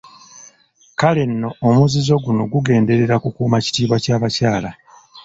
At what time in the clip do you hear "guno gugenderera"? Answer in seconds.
2.23-3.15